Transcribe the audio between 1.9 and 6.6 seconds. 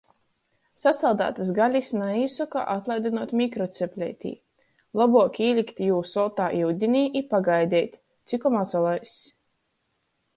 naīsoka atlaidynuot mikrocepleitī. Lobuok īlikt jū soltā